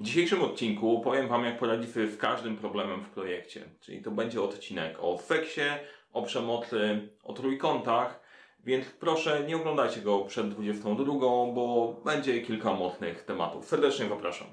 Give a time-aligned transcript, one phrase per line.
[0.00, 3.64] W dzisiejszym odcinku powiem Wam, jak poradzić sobie z każdym problemem w projekcie.
[3.80, 5.60] Czyli to będzie odcinek o feksie,
[6.12, 8.20] o przemocy, o trójkątach,
[8.64, 11.04] więc proszę nie oglądajcie go przed 22,
[11.54, 13.64] bo będzie kilka mocnych tematów.
[13.64, 14.46] Serdecznie zapraszam.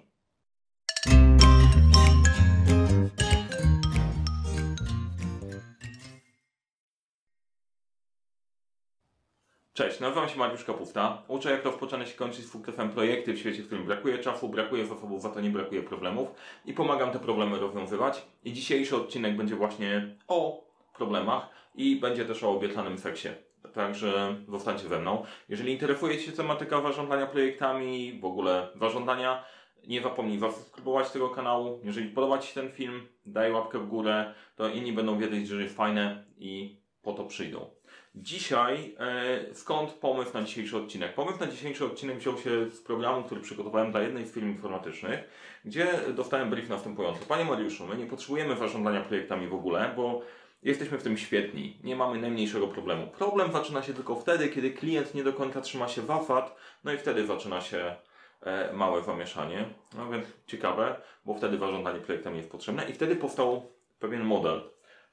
[9.78, 11.24] Cześć, nazywam się Mariusz Kapufta.
[11.28, 14.86] Uczę jak rozpoczynać i kończyć z sukcesem projekty w świecie, w którym brakuje czasu, brakuje
[14.86, 16.28] zasobów, za to nie brakuje problemów
[16.66, 18.26] i pomagam te problemy rozwiązywać.
[18.44, 23.30] I dzisiejszy odcinek będzie właśnie o problemach i będzie też o obiecanym seksie.
[23.74, 25.26] Także zostańcie ze mną.
[25.50, 29.44] Jeżeli interesuje się tematyka zarządzania projektami, w ogóle zarządzania,
[29.88, 31.80] nie zapomnij zasubskrybować tego kanału.
[31.84, 35.64] Jeżeli podoba Ci się ten film, daj łapkę w górę, to inni będą wiedzieć, że
[35.64, 37.77] jest fajne i po to przyjdą.
[38.22, 41.14] Dzisiaj, e, skąd pomysł na dzisiejszy odcinek?
[41.14, 45.20] Pomysł na dzisiejszy odcinek wziął się z programu, który przygotowałem dla jednej z firm informatycznych,
[45.66, 47.26] gdzie dostałem brief następujący.
[47.26, 50.22] Panie Mariuszu, my nie potrzebujemy zarządzania projektami w ogóle, bo
[50.64, 51.80] jesteśmy w tym świetni.
[51.84, 53.08] Nie mamy najmniejszego problemu.
[53.08, 56.98] Problem zaczyna się tylko wtedy, kiedy klient nie do końca trzyma się wafat, no i
[56.98, 57.96] wtedy zaczyna się
[58.42, 59.66] e, małe zamieszanie.
[59.98, 64.62] No więc ciekawe, bo wtedy zarządzanie projektami jest potrzebne i wtedy powstał pewien model.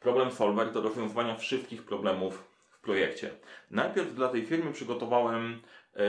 [0.01, 2.54] Problem solver do rozwiązywania wszystkich problemów
[2.85, 3.31] projekcie.
[3.71, 5.63] Najpierw dla tej firmy przygotowałem
[5.97, 6.01] e,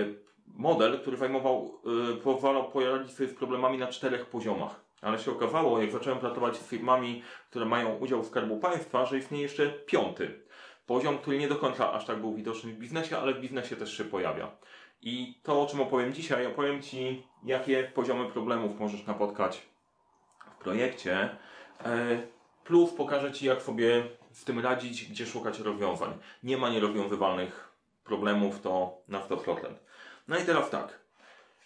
[0.48, 1.82] model, który zajmował,
[2.14, 4.86] e, pozwalał poradzić sobie z problemami na czterech poziomach.
[5.02, 9.18] Ale się okazało, jak zacząłem pracować z firmami, które mają udział w Skarbu Państwa, że
[9.18, 10.46] istnieje jeszcze piąty
[10.86, 13.98] poziom, który nie do końca aż tak był widoczny w biznesie, ale w biznesie też
[13.98, 14.52] się pojawia.
[15.02, 19.62] I to, o czym opowiem dzisiaj, opowiem Ci, jakie poziomy problemów możesz napotkać
[20.52, 21.30] w projekcie,
[21.86, 22.22] e,
[22.64, 24.04] plus pokażę Ci, jak sobie
[24.36, 26.14] z tym radzić, gdzie szukać rozwiązań.
[26.44, 27.70] Nie ma nierozwiązywalnych
[28.04, 29.56] problemów, to na 100%.
[30.28, 31.00] No i teraz tak.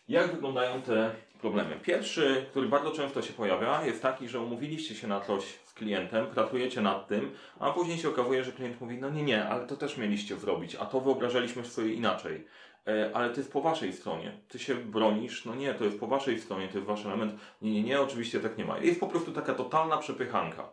[0.08, 1.80] Jak wyglądają te problemy?
[1.84, 6.28] Pierwszy, który bardzo często się pojawia, jest taki, że umówiliście się na coś z klientem,
[6.28, 9.78] pracujecie nad tym, a później się okazuje, że klient mówi, no nie, nie, ale to
[9.78, 12.46] też mieliście zrobić, a to wyobrażaliśmy sobie inaczej.
[12.88, 14.32] E, ale to jest po waszej stronie.
[14.48, 17.34] Ty się bronisz, no nie, to jest po waszej stronie, to jest wasz element.
[17.62, 18.78] Nie, nie, nie, oczywiście tak nie ma.
[18.78, 20.70] Jest po prostu taka totalna przepychanka.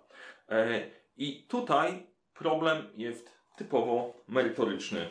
[1.17, 5.09] I tutaj problem jest typowo merytoryczny.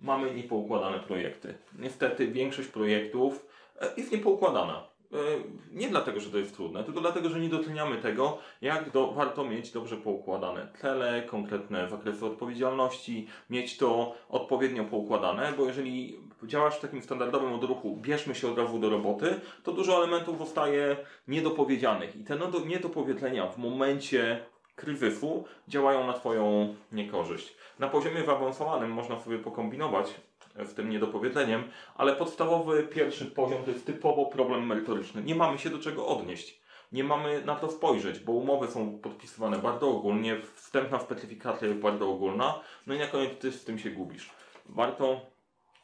[0.00, 1.54] Mamy niepoukładane projekty.
[1.78, 3.46] Niestety większość projektów
[3.80, 4.88] e, jest niepoukładana.
[5.12, 5.16] E,
[5.72, 9.44] nie dlatego, że to jest trudne, tylko dlatego, że nie doceniamy tego, jak do, warto
[9.44, 16.80] mieć dobrze poukładane cele, konkretne zakresy odpowiedzialności, mieć to odpowiednio poukładane, bo jeżeli działasz w
[16.80, 20.96] takim standardowym odruchu, bierzmy się od razu do roboty, to dużo elementów zostaje
[21.28, 24.44] niedopowiedzianych i te niedopowiedzenia w momencie
[24.78, 27.56] kryzysu działają na Twoją niekorzyść.
[27.78, 30.14] Na poziomie zaawansowanym można sobie pokombinować
[30.64, 35.22] z tym niedopowiedzeniem, ale podstawowy pierwszy poziom to jest typowo problem merytoryczny.
[35.22, 36.60] Nie mamy się do czego odnieść.
[36.92, 42.10] Nie mamy na to spojrzeć, bo umowy są podpisywane bardzo ogólnie, wstępna specyfikacja jest bardzo
[42.10, 44.30] ogólna, no i na koniec Ty z tym się gubisz.
[44.66, 45.20] Warto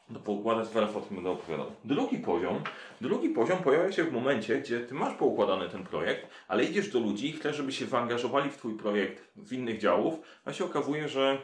[0.09, 1.71] do poukładać, zaraz o będę opowiadał.
[1.85, 2.63] Drugi poziom,
[3.01, 6.99] drugi poziom pojawia się w momencie, gdzie ty masz poukładany ten projekt, ale idziesz do
[6.99, 11.09] ludzi i chcesz, żeby się zaangażowali w twój projekt z innych działów, a się okazuje,
[11.09, 11.37] że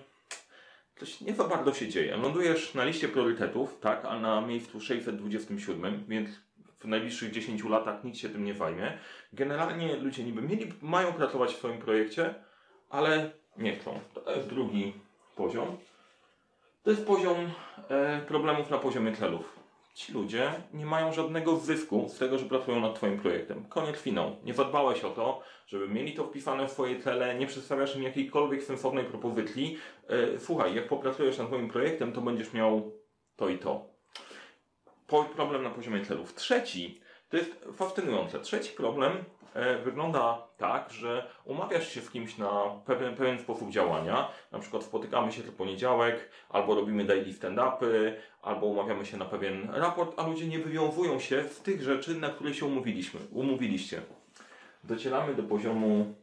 [0.99, 2.17] coś nie za bardzo się dzieje.
[2.17, 6.29] Lądujesz na liście priorytetów, tak, a na miejscu 627, więc
[6.79, 8.97] w najbliższych 10 latach nikt się tym nie zajmie.
[9.33, 12.35] Generalnie ludzie niby mieli, mają pracować w swoim projekcie,
[12.89, 13.99] ale nie chcą.
[14.13, 14.93] To jest drugi
[15.35, 15.77] poziom.
[16.83, 17.51] To jest poziom
[17.89, 19.59] e, problemów na poziomie celów.
[19.93, 23.65] Ci ludzie nie mają żadnego zysku z tego, że pracują nad Twoim projektem.
[23.65, 24.35] Koniec finał.
[24.43, 28.63] Nie zadbałeś o to, żeby mieli to wpisane w swoje cele, nie przedstawiasz im jakiejkolwiek
[28.63, 29.77] sensownej propozycji.
[30.07, 32.91] E, słuchaj, jak popracujesz nad Twoim projektem, to będziesz miał
[33.35, 33.89] to i to.
[35.07, 36.33] Po, problem na poziomie celów.
[36.33, 38.39] Trzeci, to jest fascynujące.
[38.39, 39.23] Trzeci problem
[39.83, 42.51] wygląda tak, że umawiasz się z kimś na
[42.85, 48.65] pewien, pewien sposób działania, na przykład spotykamy się co poniedziałek, albo robimy daily stand-upy, albo
[48.65, 52.53] umawiamy się na pewien raport, a ludzie nie wywiązują się z tych rzeczy, na które
[52.53, 54.01] się umówiliśmy, umówiliście.
[54.83, 56.15] Docieramy do poziomu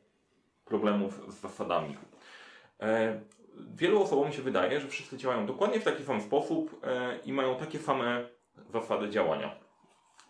[0.65, 1.97] problemów z zasadami.
[2.81, 3.21] E,
[3.75, 7.57] wielu osobom się wydaje, że wszyscy działają dokładnie w taki sam sposób e, i mają
[7.57, 8.29] takie same
[8.73, 9.55] zasady działania.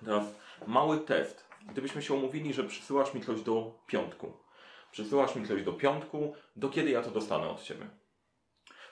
[0.05, 0.25] Teraz
[0.67, 4.33] mały test gdybyśmy się umówili, że przysyłasz mi coś do piątku.
[4.91, 7.87] Przysyłasz mi coś do piątku, do kiedy ja to dostanę od Ciebie?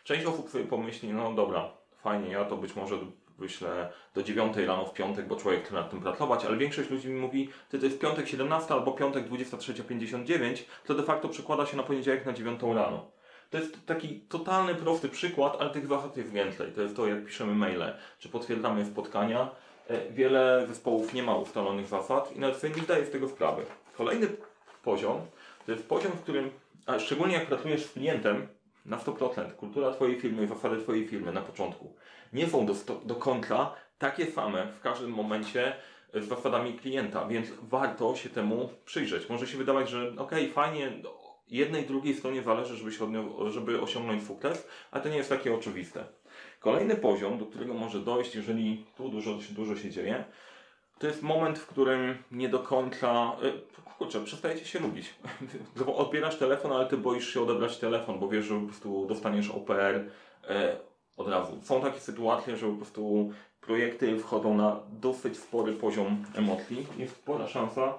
[0.04, 1.70] Część osób sobie pomyśli, no dobra,
[2.02, 2.98] fajnie, ja to być może
[3.38, 7.08] wyślę do 9 rano w piątek, bo człowiek chce nad tym pracować, ale większość ludzi
[7.08, 11.76] mi mówi, ty to jest piątek 17 albo piątek 23.59, to de facto przekłada się
[11.76, 13.10] na poniedziałek na 9 rano.
[13.50, 16.72] To jest taki totalny, prosty przykład, ale tych zasad jest więcej.
[16.72, 19.50] To jest to, jak piszemy maile, czy potwierdzamy spotkania,
[20.10, 23.62] Wiele zespołów nie ma ustalonych zasad i nawet sobie nie zdaje z tego sprawy.
[23.96, 24.28] Kolejny
[24.82, 25.20] poziom
[25.66, 26.50] to jest poziom, w którym,
[26.86, 28.48] a szczególnie jak pracujesz z klientem,
[28.86, 31.94] na 100%, kultura Twojej firmy, zasady Twojej firmy na początku
[32.32, 32.74] nie są do,
[33.04, 35.76] do kontra takie same w każdym momencie
[36.14, 39.28] z zasadami klienta, więc warto się temu przyjrzeć.
[39.28, 40.92] Może się wydawać, że okej, fajnie,
[41.48, 46.04] jednej, drugiej stronie zależy, żeby, się żeby osiągnąć sukces, ale to nie jest takie oczywiste.
[46.60, 50.24] Kolejny poziom, do którego może dojść, jeżeli tu dużo, dużo się dzieje,
[50.98, 53.32] to jest moment, w którym nie do końca.
[53.42, 55.14] y, Kurczę, przestajecie się lubić.
[55.96, 59.94] Odbierasz telefon, ale ty boisz się odebrać telefon, bo wiesz, że po prostu dostaniesz OPR
[59.94, 60.06] y,
[61.16, 61.58] od razu.
[61.62, 66.86] Są takie sytuacje, że po prostu projekty wchodzą na dosyć spory poziom emocji.
[66.98, 67.94] Jest spora szansa,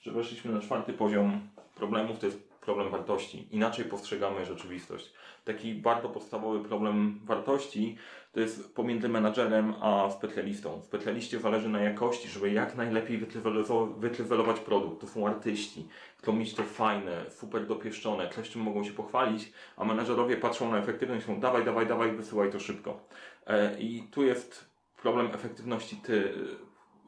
[0.00, 1.40] że weszliśmy na czwarty poziom
[1.74, 3.48] problemów, to jest problem wartości.
[3.50, 5.12] Inaczej postrzegamy rzeczywistość.
[5.44, 7.96] Taki bardzo podstawowy problem wartości
[8.32, 10.82] to jest pomiędzy menadżerem a specjalistą.
[10.82, 13.18] Specjaliście zależy na jakości, żeby jak najlepiej
[13.98, 15.00] wytrywelować produkt.
[15.00, 19.84] To są artyści, chcą mieć to fajne, super dopieszczone, coś czym mogą się pochwalić, a
[19.84, 23.00] menadżerowie patrzą na efektywność mówią dawaj, dawaj, dawaj, wysyłaj to szybko.
[23.46, 24.70] E, I tu jest
[25.02, 25.96] problem efektywności.
[25.96, 26.34] Ty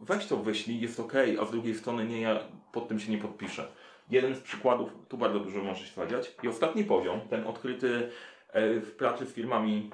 [0.00, 2.40] weź to wyślij, jest ok, a z drugiej strony nie, ja
[2.72, 3.68] pod tym się nie podpiszę.
[4.10, 6.34] Jeden z przykładów, tu bardzo dużo może się zadziać.
[6.42, 8.10] I ostatni poziom, ten odkryty
[8.52, 9.90] e, w pracy z firmami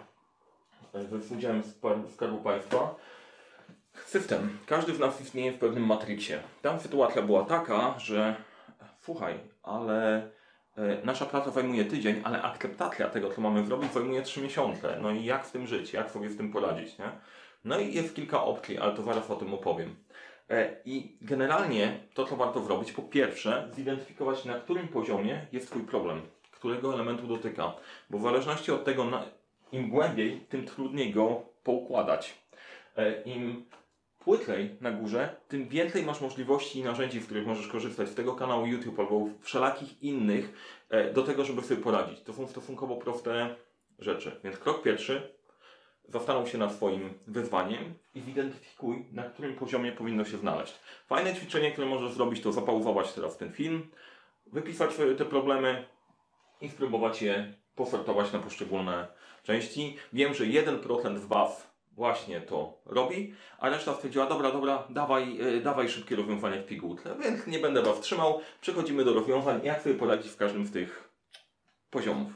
[0.95, 1.63] e, z udziałem
[2.15, 2.95] Skarbu Państwa.
[4.07, 4.59] System.
[4.67, 6.33] Każdy z nas istnieje w pewnym matriksie.
[6.63, 8.37] Tam sytuacja była taka, że
[9.01, 10.17] słuchaj, ale
[10.77, 14.99] e, nasza praca zajmuje tydzień, ale akceptacja tego, co mamy zrobić, zajmuje trzy miesiące.
[15.03, 15.93] No i jak z tym żyć?
[15.93, 17.11] Jak sobie z tym poradzić, nie?
[17.65, 19.97] No i jest kilka opcji, ale to zaraz o tym opowiem.
[20.51, 25.83] E, I generalnie to, co warto zrobić, po pierwsze, zidentyfikować, na którym poziomie jest Twój
[25.83, 27.73] problem, którego elementu dotyka.
[28.11, 29.07] Bo w zależności od tego,
[29.73, 32.35] im głębiej, tym trudniej go poukładać.
[32.97, 33.65] E, Im
[34.19, 38.35] płytlej na górze, tym więcej masz możliwości i narzędzi, z których możesz korzystać z tego
[38.35, 40.53] kanału YouTube albo wszelakich innych
[40.91, 42.21] e, do tego, żeby sobie poradzić.
[42.21, 43.55] To są stosunkowo proste
[43.99, 44.41] rzeczy.
[44.45, 45.40] Więc krok pierwszy,
[46.09, 50.75] zastanów się nad swoim wyzwaniem i zidentyfikuj, na którym poziomie powinno się znaleźć.
[51.07, 53.91] Fajne ćwiczenie, które możesz zrobić, to zapauzować teraz ten film,
[54.47, 55.85] wypisać te problemy
[56.61, 59.09] i spróbować je posortować na poszczególne
[59.43, 59.97] części.
[60.13, 65.61] Wiem, że 1% z Was właśnie to robi, a reszta stwierdziła, dobra, dobra, dawaj, yy,
[65.61, 68.41] dawaj szybkie rozwiązania w pigułce, więc nie będę Was trzymał.
[68.61, 71.11] Przechodzimy do rozwiązań, jak sobie poradzić w każdym z tych
[71.91, 72.33] poziomów.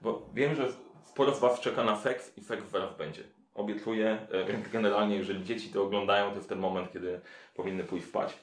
[0.00, 0.68] Bo wiem, że
[1.04, 3.22] sporo z Was czeka na seks i seks zaraz będzie.
[3.54, 7.20] Obiecuję, e, generalnie jeżeli dzieci to oglądają, to jest ten moment, kiedy
[7.54, 8.38] powinny pójść spać.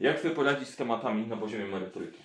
[0.00, 2.18] Jak sobie poradzić z tematami na poziomie merytoryki?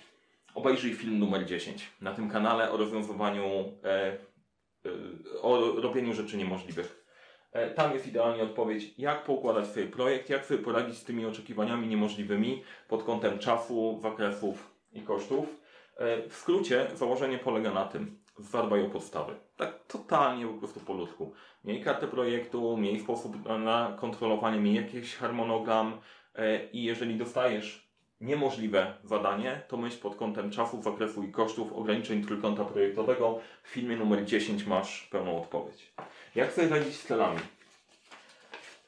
[0.54, 3.44] Obejrzyj film numer 10 na tym kanale o rozwiązywaniu,
[3.84, 7.04] e, e, o robieniu rzeczy niemożliwych.
[7.52, 11.86] E, Tam jest idealnie odpowiedź, jak poukładać swój projekt, jak sobie poradzić z tymi oczekiwaniami
[11.88, 15.56] niemożliwymi pod kątem czasu, zakresów i kosztów.
[15.96, 19.34] E, W skrócie, założenie polega na tym, zadbaj o podstawy.
[19.56, 21.32] Tak totalnie po prostu po ludzku.
[21.64, 26.00] Miej kartę projektu, miej sposób na- kontrolowanie, miej jakiś harmonogram
[26.34, 32.24] e, i jeżeli dostajesz niemożliwe zadanie, to myśl pod kątem czasu, zakresu i kosztów ograniczeń
[32.24, 33.40] trójkąta projektowego.
[33.62, 35.92] W filmie numer 10 masz pełną odpowiedź.
[36.34, 37.40] Jak sobie radzić z celami?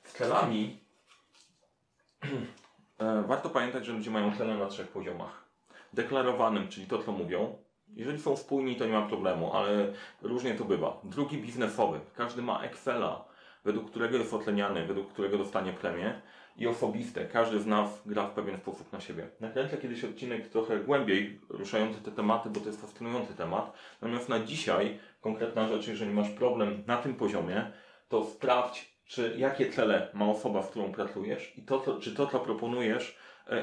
[0.05, 0.79] Z celami
[2.99, 5.45] e, warto pamiętać, że ludzie mają cele na trzech poziomach.
[5.93, 7.64] Deklarowanym, czyli to, co mówią.
[7.97, 11.01] Jeżeli są spójni, to nie ma problemu, ale różnie to bywa.
[11.05, 12.01] Drugi biznesowy.
[12.17, 13.25] Każdy ma Excela,
[13.65, 16.21] według którego jest oceniany, według którego dostanie premię.
[16.57, 17.25] I osobiste.
[17.25, 19.29] Każdy z nas gra w pewien sposób na siebie.
[19.41, 23.73] Nakręcę kiedyś odcinek trochę głębiej ruszający te tematy, bo to jest fascynujący temat.
[24.03, 27.71] Natomiast na dzisiaj konkretna rzecz, jeżeli masz problem na tym poziomie,
[28.09, 32.27] to sprawdź, czy jakie cele ma osoba, z którą pracujesz i to, co, czy to,
[32.27, 33.19] co proponujesz,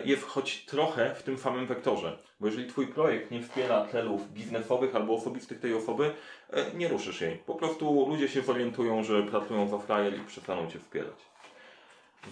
[0.06, 2.18] jest choć trochę w tym samym wektorze.
[2.40, 6.14] Bo jeżeli Twój projekt nie wspiera celów biznesowych albo osobistych tej osoby,
[6.50, 7.38] e, nie ruszysz jej.
[7.38, 11.16] Po prostu ludzie się zorientują, że pracują za frajer i przestaną Cię wspierać.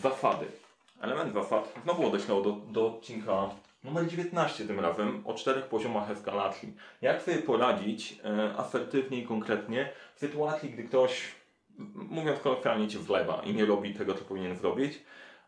[0.01, 0.45] Zasady.
[1.01, 3.49] Element zasad znowu odeślał do, do odcinka
[3.83, 6.73] numer 19 tym razem o czterech poziomach eskalacji.
[7.01, 11.35] Jak sobie poradzić e, asertywnie i konkretnie w sytuacji, gdy ktoś,
[11.95, 14.99] mówiąc kolokwialnie, cię wlewa i nie robi tego, co powinien zrobić,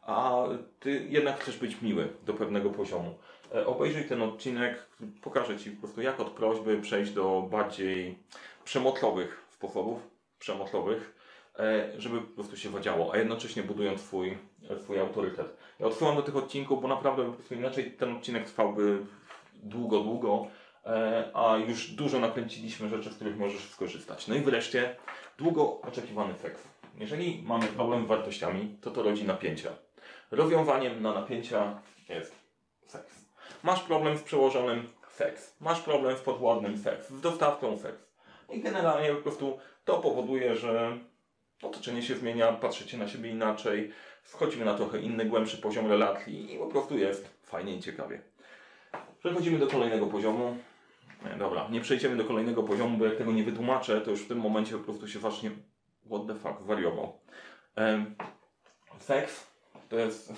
[0.02, 0.44] a
[0.80, 3.16] ty jednak chcesz być miły do pewnego poziomu.
[3.56, 4.86] E, obejrzyj ten odcinek,
[5.22, 8.18] pokażę ci po prostu jak od prośby przejść do bardziej
[8.66, 10.00] przemocowych sposobów,
[10.40, 11.16] przemocowych,
[11.60, 14.38] e, żeby po prostu się wadziało, a jednocześnie budując swój,
[14.84, 15.58] swój autorytet.
[15.80, 19.00] Ja odsyłam do tych odcinków, bo naprawdę po prostu inaczej ten odcinek trwałby
[19.64, 20.48] długo, długo,
[20.86, 24.28] e, a już dużo nakręciliśmy rzeczy, z których możesz skorzystać.
[24.28, 24.96] No i wreszcie
[25.38, 26.68] długo oczekiwany seks.
[26.98, 29.70] Jeżeli mamy problem z wartościami, to to rodzi napięcia.
[30.32, 32.36] Rozwiązaniem na napięcia jest
[32.86, 33.26] seks.
[33.64, 35.56] Masz problem z przełożonym seks.
[35.60, 37.10] Masz problem z podwładnym seks.
[37.10, 38.12] Z dostawcą seks.
[38.50, 40.98] I generalnie po prostu to powoduje, że
[41.62, 43.92] otoczenie się zmienia, patrzycie na siebie inaczej,
[44.24, 48.22] wchodzimy na trochę inny, głębszy poziom relacji i po prostu jest fajnie i ciekawie.
[49.20, 50.58] Przechodzimy do kolejnego poziomu.
[51.26, 54.28] Nie, dobra, nie przejdziemy do kolejnego poziomu, bo jak tego nie wytłumaczę, to już w
[54.28, 55.52] tym momencie po prostu się właśnie
[56.06, 57.20] what the fuck, wariował.
[57.76, 58.16] Em,
[59.00, 59.51] seks
[59.92, 60.34] to jest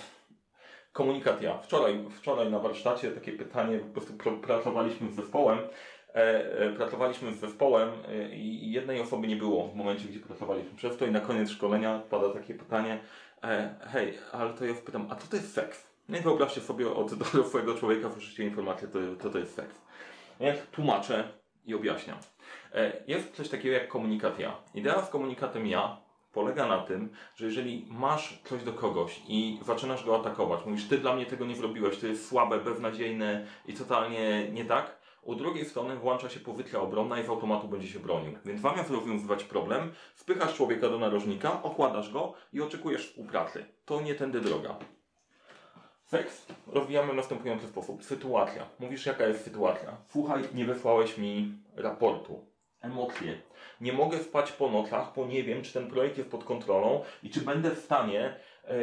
[0.94, 1.58] komunikat ja.
[1.58, 6.16] Wczoraj, wczoraj na warsztacie takie pytanie, po prostu pr- pracowaliśmy z zespołem, e,
[6.60, 10.98] e, pracowaliśmy z zespołem e, i jednej osoby nie było w momencie, gdzie pracowaliśmy przez
[10.98, 13.00] to i na koniec szkolenia pada takie pytanie,
[13.82, 15.88] hej, ale to ja pytam, a co to jest seks?
[16.10, 19.82] I wyobraźcie sobie od dorosłego człowieka wrzucicie informację, to, to to jest seks.
[20.40, 21.24] Ja tłumaczę
[21.66, 22.18] i objaśniam.
[23.08, 24.58] Jest coś takiego jak komunikat ja.
[24.74, 26.03] Idea z komunikatem ja
[26.34, 30.98] polega na tym, że jeżeli masz coś do kogoś i zaczynasz go atakować, mówisz, ty
[30.98, 35.66] dla mnie tego nie zrobiłeś, to jest słabe, beznadziejne i totalnie nie tak, u drugiej
[35.66, 38.34] strony włącza się pozycja obronna i z automatu będzie się bronił.
[38.46, 43.66] Więc zamiast rozwiązywać problem, spychasz człowieka do narożnika, okładasz go i oczekujesz współpracy.
[43.86, 44.76] To nie tędy droga.
[46.06, 48.04] Seks rozwijamy w następujący sposób.
[48.04, 48.66] Sytuacja.
[48.80, 49.98] Mówisz, jaka jest sytuacja.
[50.10, 52.53] Słuchaj, nie wysłałeś mi raportu.
[52.84, 53.38] Emocje.
[53.82, 57.30] Nie mogę spać po nocach, bo nie wiem, czy ten projekt jest pod kontrolą i
[57.30, 58.36] czy będę w stanie
[58.66, 58.74] e,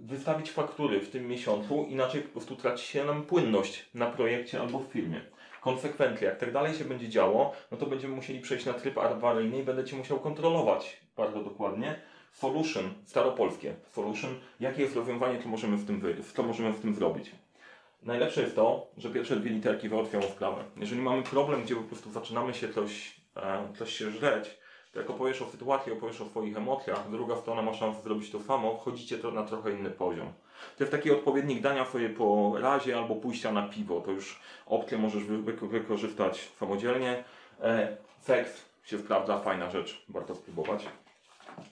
[0.00, 4.78] wystawić faktury w tym miesiącu, inaczej po prostu traci się nam płynność na projekcie albo
[4.78, 5.20] w firmie.
[5.60, 9.58] Konsekwencje, jak tak dalej się będzie działo, no to będziemy musieli przejść na tryb awaryjny
[9.58, 12.00] i będę Cię musiał kontrolować bardzo dokładnie.
[12.32, 13.74] Solution, staropolskie.
[13.92, 17.30] Solution, jakie jest rozwiązanie, co możemy w tym, wy, co możemy w tym zrobić.
[18.02, 20.64] Najlepsze jest to, że pierwsze dwie literki załatwiają sprawę.
[20.76, 23.20] Jeżeli mamy problem, gdzie po prostu zaczynamy się coś,
[23.78, 24.58] coś się żreć,
[24.92, 28.40] to jak opowiesz o sytuacji, opowiesz o swoich emocjach, druga strona ma szansę zrobić to
[28.40, 30.32] samo, wchodzicie to na trochę inny poziom.
[30.78, 34.00] To jest taki odpowiednik dania sobie po razie albo pójścia na piwo.
[34.00, 37.24] To już opcję możesz wy, wy, wykorzystać samodzielnie.
[37.62, 40.86] E, seks się sprawdza, fajna rzecz, warto spróbować.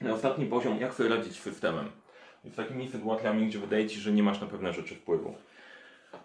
[0.01, 1.91] Na ostatni poziom, jak sobie radzić z systemem.
[2.45, 5.35] Z takimi sytuacjami, gdzie wydaje Ci, że nie masz na pewne rzeczy wpływu.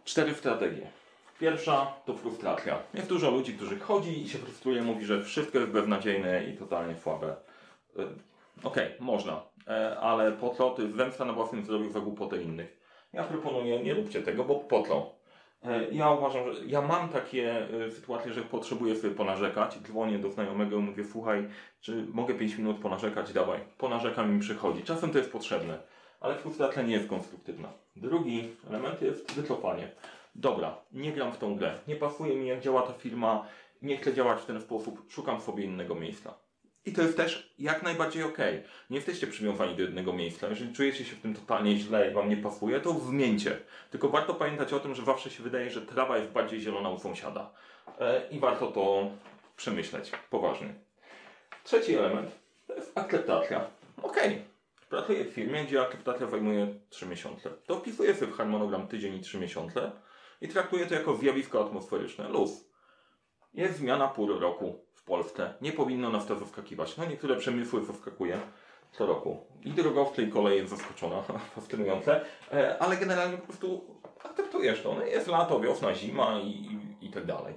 [0.05, 0.87] Cztery strategie.
[1.39, 2.79] Pierwsza to frustracja.
[2.93, 6.95] Jest dużo ludzi, którzy chodzi i się frustruje, mówi, że wszystko jest beznadziejne i totalnie
[6.95, 7.35] słabe.
[7.99, 8.03] Y,
[8.63, 12.79] Okej, można, e, ale po co ty zemsta na własnym zdrowiu za głupotę innych?
[13.13, 15.15] Ja proponuję, nie róbcie tego, bo po co?
[15.63, 19.77] E, Ja uważam, że ja mam takie sytuacje, że potrzebuję sobie ponarzekać.
[19.79, 21.47] Dzwonię do znajomego i mówię, słuchaj,
[21.81, 23.33] czy mogę 5 minut ponarzekać?
[23.33, 23.59] Dawaj.
[23.77, 24.83] Ponarzekam i mi przychodzi.
[24.83, 25.77] Czasem to jest potrzebne,
[26.21, 27.69] ale frustracja nie jest konstruktywna.
[27.95, 29.91] Drugi element jest wycofanie.
[30.35, 31.79] Dobra, nie gram w tą grę.
[31.87, 33.45] Nie pasuje mi, jak działa ta firma.
[33.81, 35.05] Nie chcę działać w ten sposób.
[35.09, 36.33] Szukam sobie innego miejsca.
[36.85, 38.63] I to jest też jak najbardziej okej.
[38.89, 40.47] Nie jesteście przywiązani do jednego miejsca.
[40.47, 43.57] Jeżeli czujecie się w tym totalnie źle i wam nie pasuje, to zmieńcie.
[43.91, 46.99] Tylko warto pamiętać o tym, że zawsze się wydaje, że trawa jest bardziej zielona u
[46.99, 47.51] sąsiada.
[47.99, 49.11] E, I warto to
[49.55, 50.73] przemyśleć poważnie.
[51.63, 52.31] Trzeci element
[52.67, 53.67] to jest akceptacja.
[54.01, 54.41] Okej,
[54.89, 57.49] pracuję w firmie, gdzie akceptacja zajmuje 3 miesiące.
[57.65, 59.91] To wpisuję sobie w harmonogram tydzień i 3 miesiące
[60.41, 62.29] i traktuję to jako zjawisko atmosferyczne.
[62.29, 62.69] Luz.
[63.53, 65.53] Jest zmiana pół roku w Polsce.
[65.61, 66.97] Nie powinno nas to zaskakiwać.
[66.97, 68.39] No niektóre przemysły zaskakuje
[68.91, 69.45] co roku.
[69.63, 71.21] I drogowce i kolej jest zaskoczona,
[71.55, 74.93] fascynujące, e, ale generalnie po prostu akceptujesz to.
[74.93, 77.53] No jest lato, wiosna, zima i, i, i tak dalej.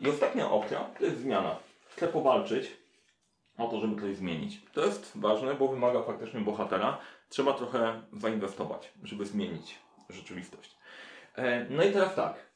[0.00, 1.56] I ostatnia opcja to jest zmiana.
[1.88, 2.76] Chcę powalczyć
[3.58, 4.62] o to, żeby coś zmienić.
[4.72, 6.98] To jest ważne, bo wymaga faktycznie bohatera.
[7.28, 9.78] Trzeba trochę zainwestować, żeby zmienić
[10.08, 10.76] rzeczywistość.
[11.34, 12.52] E, No i teraz tak.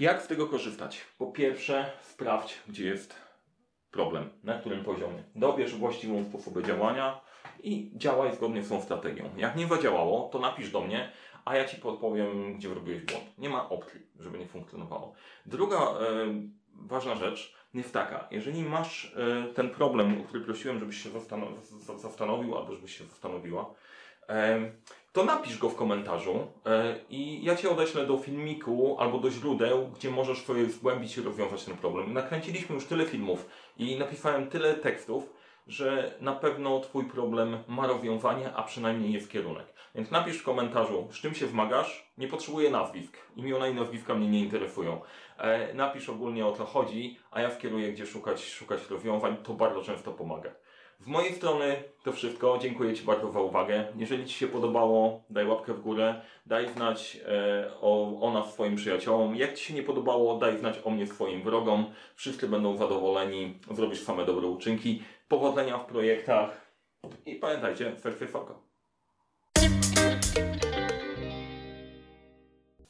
[0.00, 1.00] Jak z tego korzystać?
[1.18, 3.14] Po pierwsze, sprawdź, gdzie jest
[3.90, 5.22] problem, na którym poziomie.
[5.34, 7.20] Dobierz właściwą sposobę działania
[7.62, 9.30] i działaj zgodnie z tą strategią.
[9.36, 11.12] Jak nie zadziałało, to napisz do mnie,
[11.44, 13.38] a ja Ci podpowiem, gdzie zrobiłeś błąd.
[13.38, 15.14] Nie ma opcji, żeby nie funkcjonowało.
[15.46, 15.94] Druga e,
[16.74, 21.56] ważna rzecz jest taka, jeżeli masz e, ten problem, o który prosiłem, żebyś się zastanowił,
[21.98, 23.74] zastanowił albo żebyś się zastanowiła,
[25.16, 29.88] to napisz go w komentarzu e, i ja Cię odeślę do filmiku albo do źródeł,
[29.94, 32.12] gdzie możesz zgłębić i rozwiązać ten problem.
[32.12, 35.32] Nakręciliśmy już tyle filmów i napisałem tyle tekstów,
[35.66, 39.66] że na pewno Twój problem ma rozwiązanie, a przynajmniej jest kierunek.
[39.94, 42.10] Więc napisz w komentarzu, z czym się zmagasz.
[42.18, 43.16] Nie potrzebuję nazwisk.
[43.36, 45.00] Imiona i nazwiska mnie nie interesują.
[45.38, 49.36] E, napisz ogólnie o co chodzi, a ja skieruję, gdzie szukać, szukać rozwiązań.
[49.36, 50.50] To bardzo często pomaga.
[51.00, 52.58] Z mojej strony to wszystko.
[52.58, 53.84] Dziękuję Ci bardzo za uwagę.
[53.96, 58.76] Jeżeli Ci się podobało, daj łapkę w górę, daj znać e, o, o nas swoim
[58.76, 59.36] przyjaciołom.
[59.36, 61.86] Jak Ci się nie podobało, daj znać o mnie swoim wrogom.
[62.14, 65.02] Wszyscy będą zadowoleni, zrobisz same dobre uczynki.
[65.28, 66.66] Powodzenia w projektach
[67.26, 68.62] I pamiętajcie, fair, foko.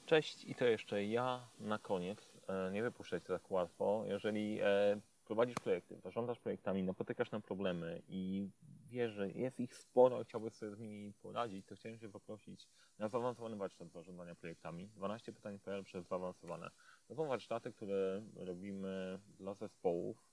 [0.06, 2.32] Cześć i to jeszcze ja na koniec.
[2.48, 4.04] E, Nie wypuszczać to tak łatwo.
[4.06, 8.48] Jeżeli e, prowadzisz projekty, zarządzasz projektami, napotykasz na problemy i
[8.88, 12.68] wiesz, że jest ich sporo chciałbyś sobie z nimi poradzić, to chciałem Cię poprosić
[12.98, 14.88] na zaawansowany warsztat zarządzania projektami.
[14.88, 16.70] 12 pytań.pl przez zaawansowane.
[17.08, 20.24] To są warsztaty, które robimy dla zespołów,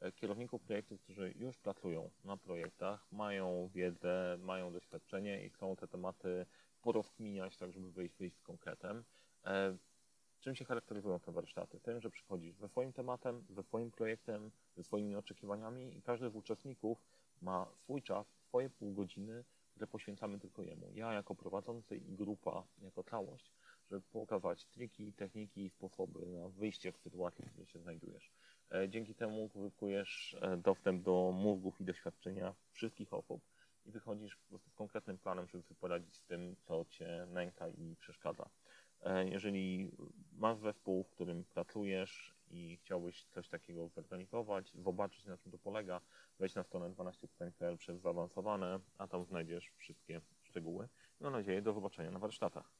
[0.00, 5.88] e, kierowników projektów, którzy już pracują na projektach, mają wiedzę, mają doświadczenie i chcą te
[5.88, 6.46] tematy
[6.82, 9.04] porozkminiać, tak żeby wyjść, wyjść z konkretem.
[10.40, 11.80] Czym się charakteryzują te warsztaty?
[11.80, 16.36] Tym, że przychodzisz ze swoim tematem, ze swoim projektem, ze swoimi oczekiwaniami i każdy z
[16.36, 16.98] uczestników
[17.42, 20.90] ma swój czas, swoje pół godziny, które poświęcamy tylko jemu.
[20.94, 23.52] Ja jako prowadzący i grupa jako całość,
[23.90, 28.30] żeby pokazać triki, techniki i sposoby na wyjście z sytuacji, w której się znajdujesz.
[28.72, 33.42] E, Dzięki temu uzyskujesz e, dostęp do mózgów i doświadczenia wszystkich osób
[33.86, 37.68] i wychodzisz po prostu z konkretnym planem, żeby sobie poradzić z tym, co Cię nęka
[37.68, 38.50] i przeszkadza.
[39.02, 39.90] E, Jeżeli
[40.32, 46.00] masz zespół, w którym pracujesz i chciałbyś coś takiego zorganizować, zobaczyć na czym to polega,
[46.38, 50.88] wejdź na stronę 12pytań.pl przez zaawansowane, a tam znajdziesz wszystkie szczegóły.
[51.20, 52.79] Mam nadzieję do zobaczenia na warsztatach.